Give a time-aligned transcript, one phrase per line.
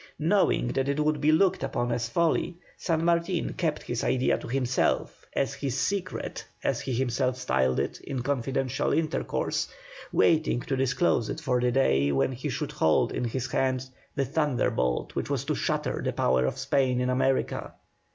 [0.17, 4.47] Knowing that it would be looked upon as folly, San Martin kept his idea to
[4.47, 9.67] himself, as his secret, as he himself styled it in confidential intercourse,
[10.11, 14.25] waiting to disclose it for the day when he should hold in his hand the
[14.25, 17.75] thunderbolt which was to shatter the power of Spain in America.